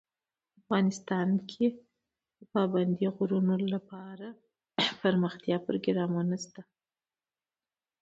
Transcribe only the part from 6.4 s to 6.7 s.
شته.